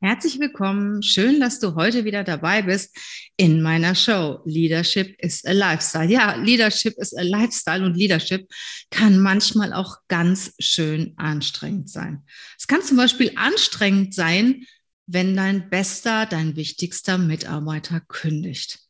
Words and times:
Herzlich 0.00 0.38
willkommen. 0.38 1.02
Schön, 1.02 1.40
dass 1.40 1.60
du 1.60 1.76
heute 1.76 2.04
wieder 2.04 2.24
dabei 2.24 2.62
bist 2.62 2.94
in 3.36 3.62
meiner 3.62 3.94
Show 3.94 4.40
Leadership 4.44 5.16
is 5.18 5.44
a 5.46 5.52
Lifestyle. 5.52 6.10
Ja, 6.10 6.34
Leadership 6.34 6.94
is 6.98 7.14
a 7.16 7.22
Lifestyle 7.22 7.84
und 7.84 7.96
Leadership 7.96 8.46
kann 8.90 9.18
manchmal 9.18 9.72
auch 9.72 9.96
ganz 10.08 10.52
schön 10.58 11.14
anstrengend 11.16 11.88
sein. 11.88 12.24
Es 12.58 12.66
kann 12.66 12.82
zum 12.82 12.96
Beispiel 12.96 13.32
anstrengend 13.36 14.14
sein, 14.14 14.66
wenn 15.06 15.36
dein 15.36 15.70
bester, 15.70 16.26
dein 16.26 16.56
wichtigster 16.56 17.16
Mitarbeiter 17.16 18.00
kündigt. 18.00 18.80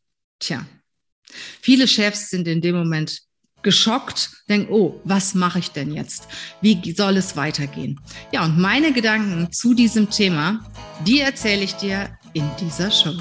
Tja, 0.41 0.67
viele 1.61 1.87
Chefs 1.87 2.31
sind 2.31 2.49
in 2.49 2.61
dem 2.61 2.75
Moment 2.75 3.21
geschockt, 3.65 4.31
denken, 4.49 4.73
oh, 4.73 5.01
was 5.03 5.35
mache 5.35 5.59
ich 5.59 5.73
denn 5.73 5.93
jetzt? 5.93 6.29
Wie 6.61 6.95
soll 6.97 7.17
es 7.17 7.37
weitergehen? 7.37 7.99
Ja, 8.31 8.45
und 8.45 8.59
meine 8.59 8.93
Gedanken 8.93 9.51
zu 9.51 9.75
diesem 9.75 10.11
Thema, 10.11 10.61
die 11.05 11.21
erzähle 11.21 11.65
ich 11.65 11.75
dir 11.75 12.17
in 12.35 12.49
dieser 12.61 12.91
Show. 12.91 13.15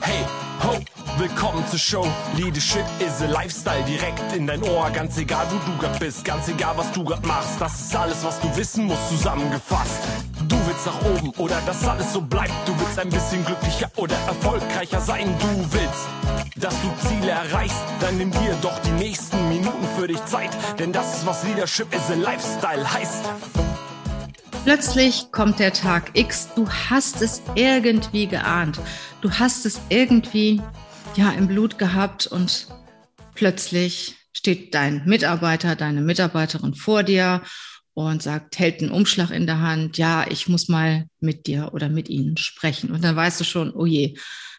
Hey, 0.00 0.24
ho, 0.62 0.78
willkommen 1.18 1.64
zur 1.68 1.78
Show. 1.78 2.06
Leadership 2.36 2.84
is 3.00 3.22
a 3.22 3.26
Lifestyle 3.26 3.82
direkt 3.84 4.36
in 4.36 4.46
dein 4.46 4.62
Ohr. 4.62 4.90
Ganz 4.90 5.16
egal, 5.16 5.46
wo 5.50 5.58
du 5.70 5.78
grad 5.78 5.98
bist, 5.98 6.24
ganz 6.24 6.48
egal, 6.48 6.76
was 6.76 6.92
du 6.92 7.02
grad 7.04 7.24
machst. 7.26 7.60
Das 7.60 7.80
ist 7.80 7.96
alles, 7.96 8.22
was 8.22 8.40
du 8.40 8.54
wissen 8.56 8.84
musst, 8.84 9.08
zusammengefasst. 9.08 10.02
Du 10.48 10.56
willst 10.66 10.86
nach 10.86 11.00
oben 11.04 11.30
oder 11.38 11.60
dass 11.66 11.86
alles 11.86 12.12
so 12.12 12.20
bleibt. 12.20 12.52
Du 12.66 12.78
willst 12.78 12.98
ein 12.98 13.08
bisschen 13.08 13.44
glücklicher 13.44 13.90
oder 13.96 14.16
erfolgreicher 14.26 15.00
sein. 15.00 15.34
Du 15.40 15.66
willst, 15.72 16.06
dass 16.56 16.74
du 16.82 16.92
Ziele 17.08 17.30
erreichst. 17.30 17.82
Dann 18.00 18.18
nimm 18.18 18.30
dir 18.30 18.56
doch 18.60 18.78
die 18.80 18.90
nächsten 18.92 19.48
Minuten 19.48 19.86
für 19.96 20.06
dich 20.06 20.22
Zeit. 20.24 20.50
Denn 20.78 20.92
das 20.92 21.18
ist, 21.18 21.26
was 21.26 21.44
Leadership 21.44 21.94
is 21.94 22.10
a 22.10 22.14
Lifestyle 22.14 22.92
heißt. 22.92 23.24
Plötzlich 24.64 25.32
kommt 25.32 25.58
der 25.58 25.72
Tag 25.72 26.10
X, 26.14 26.48
du 26.54 26.68
hast 26.68 27.20
es 27.20 27.42
irgendwie 27.56 28.26
geahnt. 28.26 28.78
Du 29.20 29.30
hast 29.30 29.66
es 29.66 29.80
irgendwie 29.88 30.62
ja 31.16 31.30
im 31.32 31.48
Blut 31.48 31.78
gehabt 31.78 32.26
und 32.26 32.68
plötzlich 33.34 34.16
steht 34.32 34.74
dein 34.74 35.04
Mitarbeiter, 35.04 35.74
deine 35.74 36.00
Mitarbeiterin 36.00 36.74
vor 36.74 37.02
dir 37.02 37.42
und 37.94 38.22
sagt, 38.22 38.58
hält 38.58 38.80
einen 38.80 38.90
Umschlag 38.90 39.30
in 39.30 39.46
der 39.46 39.60
Hand, 39.60 39.98
ja, 39.98 40.24
ich 40.28 40.48
muss 40.48 40.68
mal 40.68 41.06
mit 41.20 41.46
dir 41.46 41.70
oder 41.72 41.88
mit 41.88 42.08
ihnen 42.08 42.36
sprechen. 42.36 42.90
Und 42.90 43.04
dann 43.04 43.16
weißt 43.16 43.40
du 43.40 43.44
schon, 43.44 43.72
oh 43.74 43.84
je, 43.84 44.16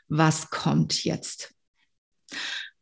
was 0.07 0.49
kommt 0.49 1.03
jetzt? 1.03 1.52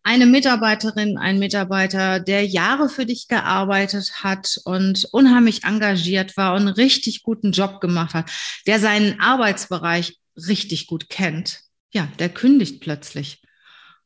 Eine 0.03 0.25
Mitarbeiterin, 0.25 1.17
ein 1.19 1.37
Mitarbeiter, 1.37 2.19
der 2.19 2.45
Jahre 2.45 2.89
für 2.89 3.05
dich 3.05 3.27
gearbeitet 3.27 4.23
hat 4.23 4.59
und 4.65 5.07
unheimlich 5.11 5.63
engagiert 5.63 6.37
war 6.37 6.53
und 6.53 6.61
einen 6.61 6.69
richtig 6.69 7.21
guten 7.21 7.51
Job 7.51 7.81
gemacht 7.81 8.15
hat, 8.15 8.31
der 8.65 8.79
seinen 8.79 9.19
Arbeitsbereich 9.19 10.17
richtig 10.35 10.87
gut 10.87 11.07
kennt, 11.09 11.59
ja, 11.91 12.07
der 12.17 12.29
kündigt 12.29 12.81
plötzlich 12.81 13.41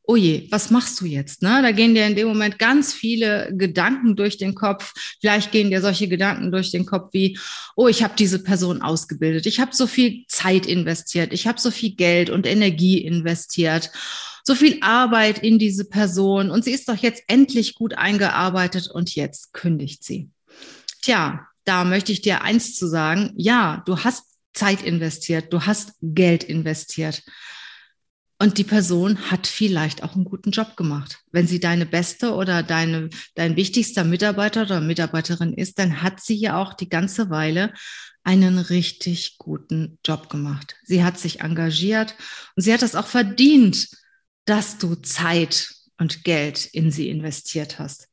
oh 0.08 0.16
je, 0.16 0.48
was 0.52 0.70
machst 0.70 1.02
du 1.02 1.06
jetzt? 1.06 1.42
Ne? 1.42 1.62
Da 1.62 1.72
gehen 1.72 1.96
dir 1.96 2.06
in 2.06 2.16
dem 2.16 2.28
Moment 2.28 2.60
ganz 2.60 2.94
viele 2.94 3.52
Gedanken 3.56 4.16
durch 4.16 4.38
den 4.38 4.56
Kopf. 4.56 4.94
Vielleicht 5.20 5.52
gehen 5.52 5.70
dir 5.70 5.82
solche 5.82 6.08
Gedanken 6.08 6.52
durch 6.52 6.72
den 6.72 6.86
Kopf 6.86 7.10
wie, 7.14 7.38
oh, 7.76 7.88
ich 7.88 8.04
habe 8.04 8.14
diese 8.18 8.42
Person 8.44 8.82
ausgebildet, 8.82 9.46
ich 9.46 9.60
habe 9.60 9.76
so 9.76 9.88
viel 9.88 10.26
Zeit 10.28 10.66
investiert, 10.66 11.34
ich 11.34 11.48
habe 11.48 11.60
so 11.60 11.72
viel 11.72 11.96
Geld 11.96 12.30
und 12.30 12.46
Energie 12.46 13.00
investiert, 13.00 13.92
so 14.44 14.56
viel 14.56 14.78
Arbeit 14.82 15.40
in 15.40 15.58
diese 15.58 15.86
Person 15.86 16.52
und 16.52 16.64
sie 16.64 16.72
ist 16.72 16.88
doch 16.88 16.98
jetzt 16.98 17.24
endlich 17.28 17.76
gut 17.76 17.98
eingearbeitet 17.98 18.90
und 18.92 19.16
jetzt 19.16 19.54
kündigt 19.54 20.04
sie. 20.04 20.30
Tja, 21.02 21.48
da 21.66 21.84
möchte 21.84 22.12
ich 22.12 22.22
dir 22.22 22.44
eins 22.44 22.76
zu 22.76 22.88
sagen. 22.88 23.34
Ja, 23.36 23.84
du 23.86 24.04
hast 24.04 24.24
Zeit 24.54 24.84
investiert, 24.84 25.52
du 25.52 25.62
hast 25.66 25.94
Geld 26.02 26.44
investiert. 26.44 27.24
Und 28.38 28.58
die 28.58 28.66
Person 28.66 29.32
hat 29.32 29.48
vielleicht 29.48 30.04
auch 30.04 30.16
einen 30.16 30.26
guten 30.26 30.52
Job 30.52 30.76
gemacht. 30.76 31.20
Wenn 31.32 31.48
sie 31.48 31.62
deine 31.62 31.86
beste 31.86 32.34
oder 32.34 32.64
deine, 32.64 33.10
dein 33.36 33.56
wichtigster 33.56 34.04
Mitarbeiter 34.04 34.64
oder 34.64 34.82
Mitarbeiterin 34.82 35.54
ist, 35.54 35.80
dann 35.80 36.02
hat 36.02 36.20
sie 36.20 36.36
ja 36.36 36.62
auch 36.62 36.74
die 36.74 36.90
ganze 36.90 37.30
Weile 37.30 37.74
einen 38.24 38.58
richtig 38.58 39.38
guten 39.38 40.00
Job 40.04 40.30
gemacht. 40.30 40.76
Sie 40.84 41.04
hat 41.04 41.18
sich 41.18 41.42
engagiert 41.42 42.16
und 42.56 42.64
sie 42.64 42.74
hat 42.74 42.82
das 42.82 42.96
auch 42.96 43.08
verdient, 43.08 43.88
dass 44.46 44.78
du 44.78 44.96
Zeit 44.96 45.74
und 45.98 46.24
Geld 46.24 46.66
in 46.66 46.92
sie 46.92 47.10
investiert 47.10 47.80
hast. 47.80 48.10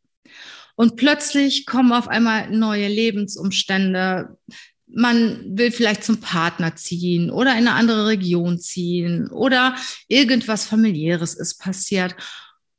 Und 0.76 0.96
plötzlich 0.96 1.66
kommen 1.66 1.92
auf 1.92 2.08
einmal 2.08 2.50
neue 2.50 2.88
Lebensumstände, 2.88 4.38
man 4.94 5.56
will 5.56 5.70
vielleicht 5.70 6.04
zum 6.04 6.20
Partner 6.20 6.76
ziehen 6.76 7.30
oder 7.30 7.52
in 7.52 7.68
eine 7.68 7.74
andere 7.74 8.06
Region 8.06 8.58
ziehen 8.58 9.28
oder 9.28 9.76
irgendwas 10.08 10.64
familiäres 10.66 11.34
ist 11.34 11.58
passiert 11.58 12.14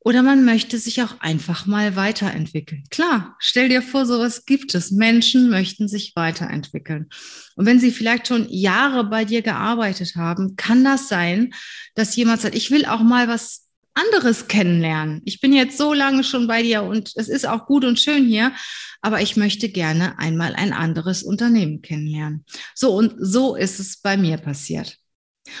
oder 0.04 0.22
man 0.22 0.44
möchte 0.44 0.78
sich 0.78 1.02
auch 1.02 1.18
einfach 1.20 1.64
mal 1.64 1.96
weiterentwickeln. 1.96 2.84
Klar, 2.90 3.36
stell 3.38 3.70
dir 3.70 3.80
vor, 3.80 4.04
sowas 4.04 4.44
gibt 4.44 4.74
es. 4.74 4.90
Menschen 4.90 5.48
möchten 5.48 5.88
sich 5.88 6.12
weiterentwickeln. 6.14 7.08
Und 7.56 7.64
wenn 7.64 7.80
sie 7.80 7.90
vielleicht 7.90 8.28
schon 8.28 8.46
Jahre 8.50 9.04
bei 9.04 9.24
dir 9.24 9.40
gearbeitet 9.40 10.14
haben, 10.14 10.56
kann 10.56 10.84
das 10.84 11.08
sein, 11.08 11.54
dass 11.94 12.16
jemand 12.16 12.42
sagt, 12.42 12.54
ich 12.54 12.70
will 12.70 12.84
auch 12.84 13.00
mal 13.00 13.28
was 13.28 13.63
anderes 13.94 14.48
kennenlernen. 14.48 15.22
Ich 15.24 15.40
bin 15.40 15.52
jetzt 15.52 15.78
so 15.78 15.92
lange 15.92 16.24
schon 16.24 16.46
bei 16.46 16.62
dir 16.62 16.82
und 16.82 17.12
es 17.16 17.28
ist 17.28 17.46
auch 17.46 17.66
gut 17.66 17.84
und 17.84 17.98
schön 17.98 18.26
hier, 18.26 18.52
aber 19.00 19.20
ich 19.20 19.36
möchte 19.36 19.68
gerne 19.68 20.18
einmal 20.18 20.54
ein 20.54 20.72
anderes 20.72 21.22
Unternehmen 21.22 21.80
kennenlernen. 21.80 22.44
So 22.74 22.94
und 22.94 23.14
so 23.18 23.54
ist 23.54 23.78
es 23.78 24.00
bei 24.00 24.16
mir 24.16 24.38
passiert. 24.38 24.98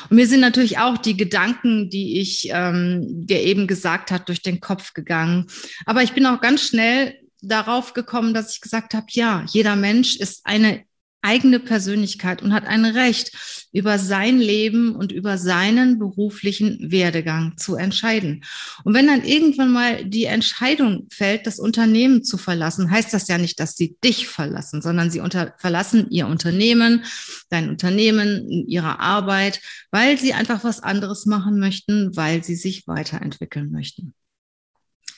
Und 0.08 0.16
mir 0.16 0.26
sind 0.26 0.40
natürlich 0.40 0.78
auch 0.78 0.98
die 0.98 1.16
Gedanken, 1.16 1.90
die 1.90 2.20
ich 2.20 2.48
ähm, 2.50 3.26
dir 3.26 3.42
eben 3.42 3.66
gesagt 3.66 4.10
hat, 4.10 4.28
durch 4.28 4.42
den 4.42 4.60
Kopf 4.60 4.94
gegangen. 4.94 5.46
Aber 5.84 6.02
ich 6.02 6.12
bin 6.12 6.26
auch 6.26 6.40
ganz 6.40 6.62
schnell 6.62 7.18
darauf 7.42 7.92
gekommen, 7.92 8.34
dass 8.34 8.54
ich 8.54 8.60
gesagt 8.60 8.94
habe, 8.94 9.06
ja, 9.10 9.44
jeder 9.48 9.76
Mensch 9.76 10.16
ist 10.16 10.46
eine 10.46 10.84
eigene 11.24 11.58
Persönlichkeit 11.58 12.42
und 12.42 12.52
hat 12.52 12.66
ein 12.66 12.84
Recht, 12.84 13.32
über 13.74 13.98
sein 13.98 14.38
Leben 14.38 14.94
und 14.94 15.10
über 15.10 15.36
seinen 15.36 15.98
beruflichen 15.98 16.92
Werdegang 16.92 17.56
zu 17.56 17.74
entscheiden. 17.74 18.44
Und 18.84 18.94
wenn 18.94 19.08
dann 19.08 19.24
irgendwann 19.24 19.72
mal 19.72 20.04
die 20.04 20.26
Entscheidung 20.26 21.08
fällt, 21.10 21.46
das 21.48 21.58
Unternehmen 21.58 22.22
zu 22.22 22.38
verlassen, 22.38 22.88
heißt 22.88 23.12
das 23.12 23.26
ja 23.26 23.36
nicht, 23.36 23.58
dass 23.58 23.74
sie 23.74 23.96
dich 24.04 24.28
verlassen, 24.28 24.80
sondern 24.80 25.10
sie 25.10 25.18
unter, 25.18 25.54
verlassen 25.58 26.06
ihr 26.10 26.28
Unternehmen, 26.28 27.04
dein 27.50 27.68
Unternehmen, 27.68 28.48
ihre 28.48 29.00
Arbeit, 29.00 29.60
weil 29.90 30.18
sie 30.18 30.34
einfach 30.34 30.62
was 30.62 30.80
anderes 30.80 31.26
machen 31.26 31.58
möchten, 31.58 32.14
weil 32.14 32.44
sie 32.44 32.54
sich 32.54 32.86
weiterentwickeln 32.86 33.72
möchten. 33.72 34.14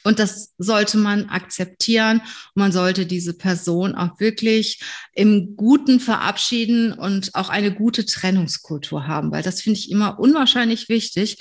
Und 0.07 0.21
das 0.21 0.55
sollte 0.57 0.99
man 0.99 1.29
akzeptieren. 1.31 2.23
man 2.55 2.71
sollte 2.71 3.07
diese 3.07 3.35
Person 3.35 3.97
auch 3.97 4.21
wirklich 4.21 4.81
im 5.13 5.57
Guten 5.57 5.99
verabschieden 5.99 6.93
und 6.93 7.35
auch 7.35 7.49
eine 7.49 7.75
gute 7.75 8.07
Trennungskultur 8.07 9.09
haben, 9.09 9.33
weil 9.33 9.43
das 9.43 9.63
finde 9.63 9.81
ich 9.81 9.91
immer 9.91 10.21
unwahrscheinlich 10.21 10.89
wichtig, 10.89 11.39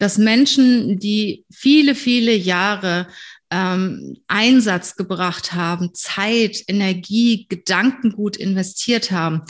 dass 0.00 0.18
Menschen, 0.18 0.98
die 0.98 1.44
viele, 1.48 1.94
viele 1.94 2.34
Jahre 2.34 3.06
ähm, 3.52 4.16
Einsatz 4.26 4.96
gebracht 4.96 5.52
haben, 5.52 5.94
Zeit, 5.94 6.64
Energie, 6.66 7.46
Gedankengut 7.48 8.36
investiert 8.36 9.12
haben, 9.12 9.42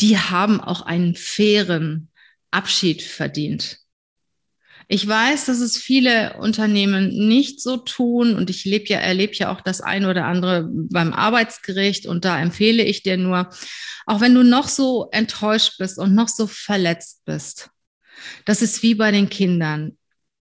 die 0.00 0.16
haben 0.16 0.62
auch 0.62 0.80
einen 0.80 1.16
fairen 1.16 2.08
Abschied 2.50 3.02
verdient. 3.02 3.85
Ich 4.88 5.06
weiß, 5.06 5.46
dass 5.46 5.58
es 5.58 5.76
viele 5.76 6.36
Unternehmen 6.38 7.08
nicht 7.08 7.60
so 7.60 7.76
tun 7.76 8.36
und 8.36 8.50
ich 8.50 8.64
lebe 8.64 8.86
ja, 8.86 8.98
erlebe 8.98 9.34
ja 9.34 9.52
auch 9.52 9.60
das 9.60 9.80
eine 9.80 10.08
oder 10.08 10.26
andere 10.26 10.68
beim 10.70 11.12
Arbeitsgericht 11.12 12.06
und 12.06 12.24
da 12.24 12.40
empfehle 12.40 12.84
ich 12.84 13.02
dir 13.02 13.16
nur, 13.16 13.50
auch 14.06 14.20
wenn 14.20 14.34
du 14.34 14.44
noch 14.44 14.68
so 14.68 15.08
enttäuscht 15.10 15.78
bist 15.78 15.98
und 15.98 16.14
noch 16.14 16.28
so 16.28 16.46
verletzt 16.46 17.24
bist, 17.24 17.70
das 18.44 18.62
ist 18.62 18.82
wie 18.82 18.94
bei 18.94 19.10
den 19.10 19.28
Kindern. 19.28 19.98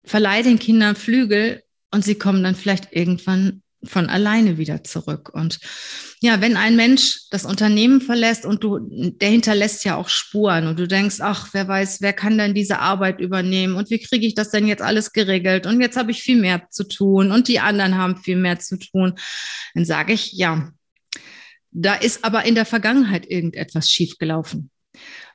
Verleih 0.03 0.43
den 0.43 0.59
Kindern 0.59 0.95
Flügel 0.95 1.63
und 1.91 2.03
sie 2.03 2.15
kommen 2.15 2.43
dann 2.43 2.55
vielleicht 2.55 2.91
irgendwann 2.91 3.63
von 3.85 4.07
alleine 4.09 4.57
wieder 4.57 4.83
zurück. 4.83 5.29
Und 5.33 5.59
ja, 6.21 6.41
wenn 6.41 6.57
ein 6.57 6.75
Mensch 6.75 7.29
das 7.29 7.45
Unternehmen 7.45 8.01
verlässt 8.01 8.45
und 8.45 8.63
du, 8.63 8.79
der 8.81 9.29
hinterlässt 9.29 9.85
ja 9.85 9.95
auch 9.95 10.09
Spuren 10.09 10.67
und 10.67 10.79
du 10.79 10.87
denkst, 10.87 11.17
ach, 11.19 11.49
wer 11.53 11.67
weiß, 11.67 12.01
wer 12.01 12.13
kann 12.13 12.37
denn 12.37 12.53
diese 12.53 12.79
Arbeit 12.79 13.19
übernehmen 13.19 13.75
und 13.75 13.89
wie 13.89 13.99
kriege 13.99 14.25
ich 14.25 14.35
das 14.35 14.49
denn 14.49 14.67
jetzt 14.67 14.81
alles 14.81 15.11
geregelt? 15.11 15.65
Und 15.67 15.81
jetzt 15.81 15.97
habe 15.97 16.11
ich 16.11 16.21
viel 16.21 16.39
mehr 16.39 16.67
zu 16.69 16.87
tun 16.87 17.31
und 17.31 17.47
die 17.47 17.59
anderen 17.59 17.95
haben 17.95 18.17
viel 18.17 18.37
mehr 18.37 18.59
zu 18.59 18.77
tun. 18.77 19.15
Dann 19.73 19.85
sage 19.85 20.13
ich, 20.13 20.31
ja, 20.33 20.71
da 21.71 21.93
ist 21.93 22.23
aber 22.23 22.45
in 22.45 22.55
der 22.55 22.65
Vergangenheit 22.65 23.29
irgendetwas 23.29 23.89
schiefgelaufen. 23.89 24.71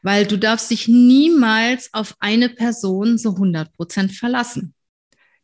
Weil 0.02 0.26
du 0.26 0.38
darfst 0.38 0.70
dich 0.70 0.88
niemals 0.88 1.92
auf 1.92 2.14
eine 2.18 2.48
Person 2.48 3.18
so 3.18 3.34
100 3.34 3.72
Prozent 3.74 4.12
verlassen. 4.12 4.74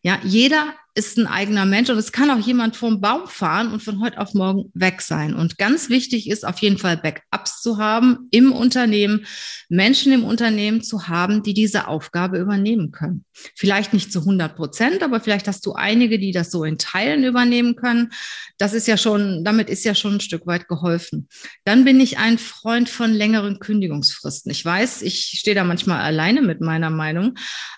Ja, 0.02 0.19
jeder 0.25 0.75
ist 0.96 1.19
ein 1.19 1.26
eigener 1.26 1.66
Mensch 1.66 1.90
und 1.90 1.98
es 1.98 2.10
kann 2.10 2.31
auch 2.31 2.38
jemand 2.38 2.75
vom 2.75 3.02
Baum 3.02 3.26
fahren 3.26 3.70
und 3.70 3.82
von 3.82 4.00
heute 4.00 4.19
auf 4.19 4.32
morgen 4.32 4.70
weg 4.72 5.02
sein. 5.02 5.34
Und 5.34 5.58
ganz 5.58 5.90
wichtig 5.90 6.31
ist 6.31 6.46
auf 6.46 6.58
jeden 6.60 6.78
Fall 6.78 6.96
Backups 6.96 7.60
zu 7.60 7.76
haben 7.76 8.26
im 8.31 8.50
Unternehmen, 8.50 9.26
Menschen 9.69 10.12
im 10.12 10.25
Unternehmen 10.25 10.82
zu 10.82 11.08
haben, 11.08 11.43
die 11.43 11.52
diese 11.52 11.87
Aufgabe 11.87 12.38
übernehmen 12.38 12.93
können. 12.93 13.26
Vielleicht 13.54 13.93
nicht 13.93 14.10
zu 14.10 14.20
100 14.20 14.56
Prozent, 14.56 15.02
aber 15.02 15.20
vielleicht 15.20 15.48
hast 15.48 15.66
du 15.66 15.75
einige, 15.75 16.19
die 16.19 16.32
das 16.32 16.50
so 16.50 16.64
in 16.64 16.78
Teilen 16.78 17.25
übernehmen 17.25 17.76
können. 17.76 18.10
Das 18.56 18.72
ist 18.72 18.88
ja 18.88 18.96
schon, 18.96 19.44
damit 19.44 19.69
ist 19.69 19.84
ja 19.84 19.94
schon 19.94 20.14
ein 20.14 20.20
Stück 20.20 20.46
weit 20.46 20.66
geholfen. 20.66 21.28
Dann 21.64 21.84
bin 21.84 22.00
ich 22.00 22.16
ein 22.16 22.38
Freund 22.38 22.88
von 22.88 23.12
längeren 23.12 23.58
Kündigungsfristen. 23.58 24.50
Ich 24.50 24.64
weiß, 24.64 25.02
ich 25.02 25.38
stehe 25.38 25.54
da 25.54 25.64
manchmal 25.64 26.00
alleine 26.00 26.40
mit 26.40 26.62
meiner 26.62 26.88
Meinung, 26.88 27.34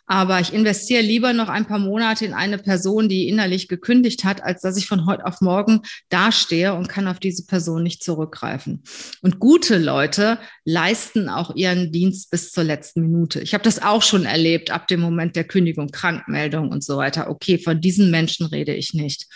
aber 0.06 0.38
ich 0.38 0.52
investiere 0.52 1.02
lieber 1.02 1.32
noch 1.32 1.48
ein 1.48 1.66
paar 1.66 1.80
Monate 1.80 2.24
in 2.24 2.34
eine 2.34 2.58
Person, 2.58 3.07
die 3.08 3.28
innerlich 3.28 3.68
gekündigt 3.68 4.24
hat, 4.24 4.42
als 4.42 4.62
dass 4.62 4.76
ich 4.76 4.86
von 4.86 5.06
heute 5.06 5.26
auf 5.26 5.40
morgen 5.40 5.82
dastehe 6.08 6.74
und 6.74 6.88
kann 6.88 7.08
auf 7.08 7.18
diese 7.18 7.46
Person 7.46 7.82
nicht 7.82 8.02
zurückgreifen. 8.02 8.82
Und 9.22 9.38
gute 9.38 9.78
Leute 9.78 10.38
leisten 10.64 11.28
auch 11.28 11.54
ihren 11.56 11.92
Dienst 11.92 12.30
bis 12.30 12.52
zur 12.52 12.64
letzten 12.64 13.00
Minute. 13.00 13.40
Ich 13.40 13.54
habe 13.54 13.64
das 13.64 13.82
auch 13.82 14.02
schon 14.02 14.24
erlebt 14.24 14.70
ab 14.70 14.88
dem 14.88 15.00
Moment 15.00 15.36
der 15.36 15.44
Kündigung, 15.44 15.88
Krankmeldung 15.88 16.70
und 16.70 16.84
so 16.84 16.96
weiter. 16.96 17.30
Okay, 17.30 17.58
von 17.58 17.80
diesen 17.80 18.10
Menschen 18.10 18.46
rede 18.46 18.74
ich 18.74 18.94
nicht. 18.94 19.26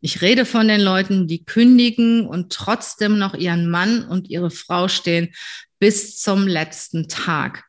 Ich 0.00 0.22
rede 0.22 0.44
von 0.44 0.68
den 0.68 0.80
Leuten, 0.80 1.26
die 1.26 1.44
kündigen 1.44 2.26
und 2.26 2.52
trotzdem 2.52 3.18
noch 3.18 3.34
ihren 3.34 3.68
Mann 3.68 4.04
und 4.04 4.30
ihre 4.30 4.50
Frau 4.50 4.88
stehen 4.88 5.32
bis 5.78 6.18
zum 6.18 6.46
letzten 6.46 7.08
Tag. 7.08 7.64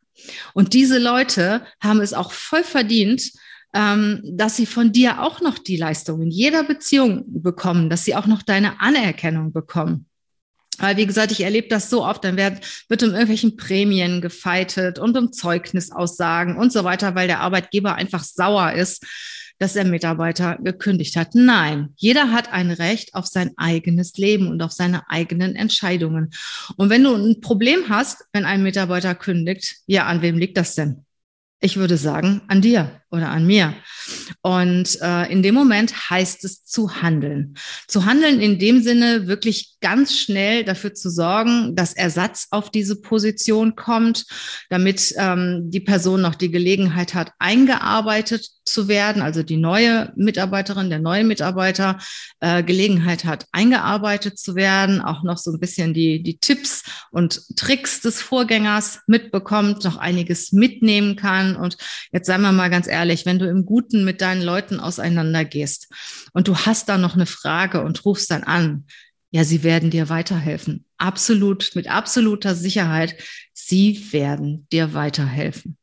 Und 0.53 0.73
diese 0.73 0.99
Leute 0.99 1.65
haben 1.81 2.01
es 2.01 2.13
auch 2.13 2.31
voll 2.31 2.63
verdient, 2.63 3.31
ähm, 3.73 4.21
dass 4.23 4.55
sie 4.55 4.65
von 4.65 4.91
dir 4.91 5.21
auch 5.21 5.41
noch 5.41 5.59
die 5.59 5.77
Leistung 5.77 6.21
in 6.21 6.31
jeder 6.31 6.63
Beziehung 6.63 7.23
bekommen, 7.27 7.89
dass 7.89 8.03
sie 8.03 8.15
auch 8.15 8.25
noch 8.25 8.41
deine 8.41 8.81
Anerkennung 8.81 9.53
bekommen. 9.53 10.05
Weil, 10.79 10.97
wie 10.97 11.05
gesagt, 11.05 11.31
ich 11.31 11.41
erlebe 11.41 11.67
das 11.67 11.89
so 11.89 12.05
oft, 12.05 12.23
dann 12.23 12.37
wird, 12.37 12.61
wird 12.87 13.03
um 13.03 13.09
irgendwelchen 13.09 13.57
Prämien 13.57 14.21
gefeitet 14.21 14.97
und 14.97 15.17
um 15.17 15.31
Zeugnisaussagen 15.33 16.55
und 16.57 16.71
so 16.71 16.83
weiter, 16.83 17.15
weil 17.15 17.27
der 17.27 17.41
Arbeitgeber 17.41 17.95
einfach 17.95 18.23
sauer 18.23 18.71
ist, 18.71 19.05
dass 19.59 19.73
der 19.73 19.83
Mitarbeiter 19.83 20.57
gekündigt 20.63 21.17
hat. 21.17 21.35
Nein, 21.35 21.89
jeder 21.97 22.31
hat 22.31 22.51
ein 22.53 22.71
Recht 22.71 23.13
auf 23.13 23.27
sein 23.27 23.51
eigenes 23.57 24.13
Leben 24.13 24.47
und 24.47 24.61
auf 24.61 24.71
seine 24.71 25.09
eigenen 25.09 25.55
Entscheidungen. 25.55 26.31
Und 26.77 26.89
wenn 26.89 27.03
du 27.03 27.13
ein 27.13 27.41
Problem 27.41 27.89
hast, 27.89 28.23
wenn 28.31 28.45
ein 28.45 28.63
Mitarbeiter 28.63 29.15
kündigt, 29.15 29.75
ja, 29.85 30.05
an 30.05 30.21
wem 30.21 30.37
liegt 30.37 30.55
das 30.55 30.75
denn? 30.75 31.05
Ich 31.59 31.75
würde 31.75 31.97
sagen, 31.97 32.41
an 32.47 32.61
dir 32.61 32.98
oder 33.11 33.29
an 33.29 33.45
mir. 33.45 33.73
Und 34.41 35.01
äh, 35.01 35.31
in 35.31 35.43
dem 35.43 35.55
Moment 35.55 36.09
heißt 36.09 36.43
es 36.45 36.63
zu 36.63 37.01
handeln. 37.01 37.55
Zu 37.87 38.05
handeln 38.05 38.39
in 38.39 38.59
dem 38.59 38.81
Sinne, 38.83 39.27
wirklich 39.27 39.77
ganz 39.81 40.15
schnell 40.17 40.63
dafür 40.63 40.93
zu 40.93 41.09
sorgen, 41.09 41.75
dass 41.75 41.93
Ersatz 41.93 42.47
auf 42.51 42.69
diese 42.69 43.01
Position 43.01 43.75
kommt, 43.75 44.25
damit 44.69 45.13
ähm, 45.17 45.69
die 45.71 45.79
Person 45.79 46.21
noch 46.21 46.35
die 46.35 46.51
Gelegenheit 46.51 47.13
hat, 47.13 47.31
eingearbeitet 47.39 48.47
zu 48.65 48.87
werden, 48.87 49.21
also 49.21 49.41
die 49.41 49.57
neue 49.57 50.13
Mitarbeiterin, 50.15 50.89
der 50.89 50.99
neue 50.99 51.23
Mitarbeiter 51.23 51.97
äh, 52.39 52.63
Gelegenheit 52.63 53.25
hat, 53.25 53.47
eingearbeitet 53.51 54.37
zu 54.37 54.55
werden, 54.55 55.01
auch 55.01 55.23
noch 55.23 55.37
so 55.37 55.51
ein 55.51 55.59
bisschen 55.59 55.93
die, 55.93 56.21
die 56.21 56.37
Tipps 56.37 56.83
und 57.11 57.41
Tricks 57.55 58.01
des 58.01 58.21
Vorgängers 58.21 58.99
mitbekommt, 59.07 59.83
noch 59.83 59.97
einiges 59.97 60.51
mitnehmen 60.51 61.15
kann. 61.15 61.55
Und 61.55 61.77
jetzt 62.11 62.27
seien 62.27 62.41
wir 62.41 62.51
mal 62.51 62.69
ganz 62.69 62.87
ehrlich, 62.87 62.98
ehrlich, 62.99 63.25
wenn 63.25 63.39
du 63.39 63.49
im 63.49 63.65
Guten 63.65 64.03
mit 64.03 64.21
deinen 64.21 64.41
Leuten 64.41 64.79
auseinandergehst 64.79 65.87
und 66.33 66.47
du 66.47 66.55
hast 66.55 66.89
da 66.89 66.97
noch 66.97 67.15
eine 67.15 67.25
Frage 67.25 67.81
und 67.81 68.05
rufst 68.05 68.29
dann 68.31 68.43
an, 68.43 68.85
ja, 69.31 69.43
sie 69.43 69.63
werden 69.63 69.89
dir 69.89 70.09
weiterhelfen. 70.09 70.85
Absolut, 70.97 71.71
mit 71.75 71.87
absoluter 71.89 72.55
Sicherheit. 72.55 73.15
Sie 73.53 74.11
werden 74.11 74.67
dir 74.71 74.93
weiterhelfen. 74.93 75.77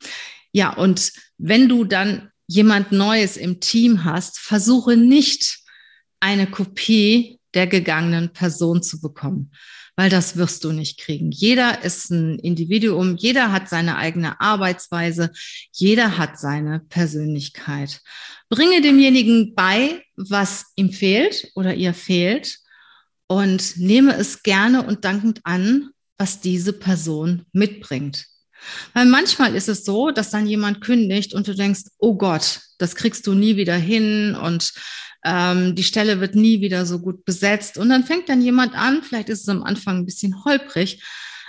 Ja, 0.52 0.72
und 0.74 1.12
wenn 1.38 1.68
du 1.68 1.84
dann 1.84 2.30
jemand 2.48 2.92
Neues 2.92 3.36
im 3.36 3.60
Team 3.60 4.04
hast, 4.04 4.38
versuche 4.38 4.96
nicht 4.96 5.60
eine 6.20 6.46
Kopie 6.46 7.38
der 7.56 7.66
gegangenen 7.66 8.32
Person 8.32 8.82
zu 8.82 9.00
bekommen, 9.00 9.50
weil 9.96 10.10
das 10.10 10.36
wirst 10.36 10.62
du 10.62 10.72
nicht 10.72 11.00
kriegen. 11.00 11.32
Jeder 11.32 11.82
ist 11.82 12.10
ein 12.10 12.38
Individuum, 12.38 13.16
jeder 13.16 13.50
hat 13.50 13.68
seine 13.68 13.96
eigene 13.96 14.40
Arbeitsweise, 14.40 15.32
jeder 15.72 16.18
hat 16.18 16.38
seine 16.38 16.80
Persönlichkeit. 16.80 18.02
Bringe 18.48 18.80
demjenigen 18.82 19.54
bei, 19.54 20.04
was 20.14 20.66
ihm 20.76 20.92
fehlt 20.92 21.50
oder 21.54 21.74
ihr 21.74 21.94
fehlt 21.94 22.58
und 23.26 23.78
nehme 23.78 24.14
es 24.16 24.42
gerne 24.42 24.84
und 24.84 25.04
dankend 25.04 25.40
an, 25.44 25.90
was 26.18 26.40
diese 26.40 26.72
Person 26.72 27.46
mitbringt. 27.52 28.26
Weil 28.94 29.06
manchmal 29.06 29.54
ist 29.54 29.68
es 29.68 29.84
so, 29.84 30.10
dass 30.10 30.30
dann 30.30 30.46
jemand 30.46 30.80
kündigt 30.80 31.34
und 31.34 31.46
du 31.48 31.54
denkst, 31.54 31.84
oh 31.98 32.16
Gott, 32.16 32.60
das 32.78 32.94
kriegst 32.94 33.26
du 33.26 33.34
nie 33.34 33.56
wieder 33.56 33.76
hin 33.76 34.34
und 34.34 34.72
ähm, 35.26 35.74
die 35.74 35.82
Stelle 35.82 36.20
wird 36.20 36.34
nie 36.34 36.60
wieder 36.60 36.86
so 36.86 37.00
gut 37.00 37.24
besetzt. 37.24 37.76
Und 37.76 37.88
dann 37.88 38.04
fängt 38.04 38.28
dann 38.28 38.40
jemand 38.40 38.74
an, 38.74 39.02
vielleicht 39.02 39.28
ist 39.28 39.42
es 39.42 39.48
am 39.48 39.64
Anfang 39.64 39.98
ein 39.98 40.06
bisschen 40.06 40.44
holprig, 40.44 41.02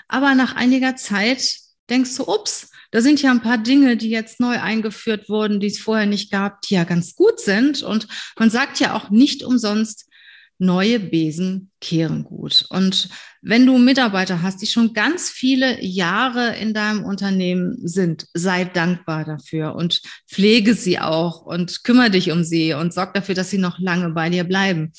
aber 0.07 0.35
nach 0.35 0.55
einiger 0.55 0.95
Zeit 0.95 1.55
denkst 1.89 2.15
du, 2.17 2.23
ups, 2.23 2.71
da 2.91 3.01
sind 3.01 3.21
ja 3.21 3.31
ein 3.31 3.41
paar 3.41 3.57
Dinge, 3.57 3.97
die 3.97 4.09
jetzt 4.09 4.39
neu 4.39 4.59
eingeführt 4.59 5.29
wurden, 5.29 5.59
die 5.59 5.67
es 5.67 5.79
vorher 5.79 6.05
nicht 6.05 6.31
gab, 6.31 6.61
die 6.61 6.75
ja 6.75 6.85
ganz 6.85 7.15
gut 7.15 7.39
sind. 7.39 7.83
Und 7.83 8.07
man 8.37 8.49
sagt 8.49 8.79
ja 8.79 8.95
auch 8.95 9.09
nicht 9.09 9.43
umsonst, 9.43 10.06
neue 10.59 10.99
Besen 10.99 11.71
kehren 11.79 12.23
gut. 12.23 12.65
Und 12.69 13.09
wenn 13.41 13.65
du 13.65 13.77
Mitarbeiter 13.77 14.41
hast, 14.41 14.61
die 14.61 14.67
schon 14.67 14.93
ganz 14.93 15.29
viele 15.29 15.83
Jahre 15.83 16.55
in 16.55 16.73
deinem 16.73 17.03
Unternehmen 17.03 17.87
sind, 17.87 18.27
sei 18.33 18.65
dankbar 18.65 19.25
dafür 19.25 19.75
und 19.75 20.01
pflege 20.27 20.73
sie 20.73 20.99
auch 20.99 21.41
und 21.41 21.83
kümmere 21.83 22.11
dich 22.11 22.31
um 22.31 22.43
sie 22.43 22.73
und 22.73 22.93
sorg 22.93 23.13
dafür, 23.13 23.35
dass 23.35 23.49
sie 23.49 23.59
noch 23.59 23.79
lange 23.79 24.09
bei 24.09 24.29
dir 24.29 24.43
bleiben. 24.43 24.91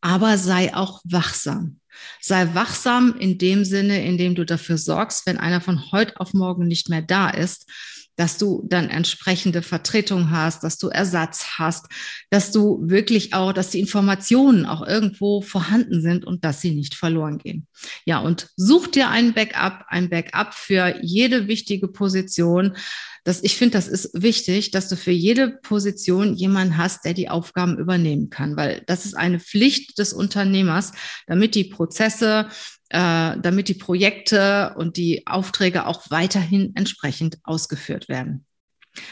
Aber 0.00 0.38
sei 0.38 0.74
auch 0.74 1.00
wachsam. 1.04 1.80
Sei 2.20 2.54
wachsam 2.54 3.16
in 3.18 3.38
dem 3.38 3.64
Sinne, 3.64 4.04
in 4.04 4.18
dem 4.18 4.34
du 4.34 4.44
dafür 4.44 4.76
sorgst, 4.76 5.26
wenn 5.26 5.38
einer 5.38 5.62
von 5.62 5.90
heute 5.92 6.20
auf 6.20 6.34
morgen 6.34 6.66
nicht 6.66 6.90
mehr 6.90 7.02
da 7.02 7.30
ist, 7.30 7.70
dass 8.16 8.38
du 8.38 8.64
dann 8.66 8.88
entsprechende 8.88 9.62
Vertretung 9.62 10.30
hast, 10.30 10.64
dass 10.64 10.78
du 10.78 10.88
Ersatz 10.88 11.58
hast, 11.58 11.86
dass 12.30 12.50
du 12.50 12.80
wirklich 12.82 13.34
auch, 13.34 13.52
dass 13.52 13.70
die 13.70 13.80
Informationen 13.80 14.66
auch 14.66 14.86
irgendwo 14.86 15.42
vorhanden 15.42 16.00
sind 16.00 16.24
und 16.24 16.44
dass 16.44 16.60
sie 16.60 16.74
nicht 16.74 16.94
verloren 16.94 17.38
gehen. 17.38 17.66
Ja, 18.04 18.18
und 18.18 18.48
such 18.56 18.88
dir 18.88 19.10
ein 19.10 19.34
Backup, 19.34 19.84
ein 19.88 20.08
Backup 20.08 20.54
für 20.54 20.96
jede 21.02 21.46
wichtige 21.46 21.88
Position. 21.88 22.76
Das, 23.24 23.42
ich 23.42 23.56
finde, 23.56 23.72
das 23.72 23.88
ist 23.88 24.10
wichtig, 24.14 24.70
dass 24.70 24.88
du 24.88 24.96
für 24.96 25.10
jede 25.10 25.48
Position 25.48 26.34
jemanden 26.34 26.76
hast, 26.76 27.04
der 27.04 27.12
die 27.12 27.28
Aufgaben 27.28 27.76
übernehmen 27.76 28.30
kann, 28.30 28.56
weil 28.56 28.82
das 28.86 29.04
ist 29.04 29.14
eine 29.14 29.40
Pflicht 29.40 29.98
des 29.98 30.12
Unternehmers, 30.12 30.92
damit 31.26 31.56
die 31.56 31.64
Prozesse 31.64 32.48
äh, 32.90 33.36
damit 33.38 33.68
die 33.68 33.74
Projekte 33.74 34.74
und 34.76 34.96
die 34.96 35.26
Aufträge 35.26 35.86
auch 35.86 36.10
weiterhin 36.10 36.72
entsprechend 36.76 37.38
ausgeführt 37.44 38.08
werden. 38.08 38.44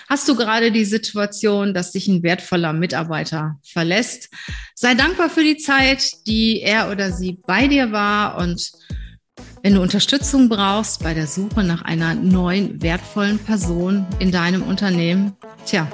Hast 0.09 0.28
du 0.28 0.37
gerade 0.37 0.73
die 0.73 0.85
Situation, 0.85 1.75
dass 1.75 1.93
sich 1.93 2.09
ein 2.09 2.23
wertvoller 2.23 2.73
Mitarbeiter 2.73 3.59
verlässt? 3.62 4.31
Sei 4.75 4.95
dankbar 4.95 5.28
für 5.28 5.45
die 5.45 5.59
Zeit, 5.59 6.11
die 6.26 6.62
er 6.62 6.90
oder 6.90 7.12
sie 7.12 7.40
bei 7.47 7.69
dir 7.69 7.93
war 7.93 8.38
und 8.38 8.73
wenn 9.62 9.75
du 9.75 9.81
Unterstützung 9.81 10.50
brauchst 10.50 11.02
bei 11.02 11.14
der 11.14 11.26
Suche 11.26 11.64
nach 11.64 11.83
einer 11.83 12.14
neuen 12.14 12.83
wertvollen 12.83 13.38
Person 13.38 14.07
in 14.19 14.31
deinem 14.31 14.62
Unternehmen, 14.62 15.33
tja, 15.64 15.90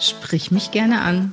sprich 0.00 0.50
mich 0.50 0.72
gerne 0.72 1.00
an. 1.02 1.32